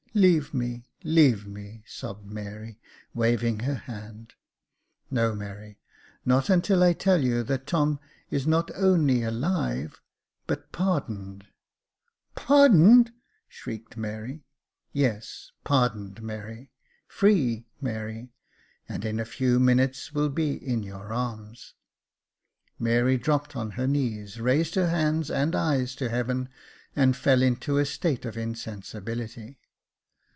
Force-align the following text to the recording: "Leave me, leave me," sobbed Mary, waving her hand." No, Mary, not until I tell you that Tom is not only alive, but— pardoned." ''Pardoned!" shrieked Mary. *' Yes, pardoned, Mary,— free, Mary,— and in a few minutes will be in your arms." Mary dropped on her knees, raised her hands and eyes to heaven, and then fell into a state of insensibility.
"Leave 0.13 0.53
me, 0.53 0.85
leave 1.05 1.47
me," 1.47 1.85
sobbed 1.87 2.29
Mary, 2.29 2.77
waving 3.13 3.61
her 3.61 3.75
hand." 3.75 4.33
No, 5.09 5.33
Mary, 5.33 5.79
not 6.25 6.49
until 6.49 6.83
I 6.83 6.91
tell 6.91 7.23
you 7.23 7.43
that 7.43 7.65
Tom 7.65 7.97
is 8.29 8.45
not 8.45 8.69
only 8.75 9.23
alive, 9.23 10.01
but— 10.47 10.69
pardoned." 10.73 11.45
''Pardoned!" 12.35 13.13
shrieked 13.47 13.95
Mary. 13.95 14.43
*' 14.71 14.85
Yes, 14.91 15.53
pardoned, 15.63 16.21
Mary,— 16.21 16.71
free, 17.07 17.67
Mary,— 17.79 18.33
and 18.89 19.05
in 19.05 19.17
a 19.17 19.23
few 19.23 19.61
minutes 19.61 20.11
will 20.11 20.27
be 20.29 20.55
in 20.55 20.83
your 20.83 21.13
arms." 21.13 21.73
Mary 22.77 23.15
dropped 23.17 23.55
on 23.55 23.79
her 23.79 23.87
knees, 23.87 24.41
raised 24.41 24.75
her 24.75 24.89
hands 24.89 25.31
and 25.31 25.55
eyes 25.55 25.95
to 25.95 26.09
heaven, 26.09 26.49
and 26.97 27.13
then 27.13 27.13
fell 27.13 27.41
into 27.41 27.77
a 27.77 27.85
state 27.85 28.25
of 28.25 28.35
insensibility. 28.37 29.57